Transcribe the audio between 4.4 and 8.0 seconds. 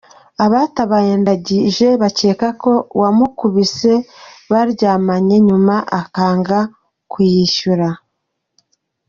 baryamanye nyuma akanga kuyishyura.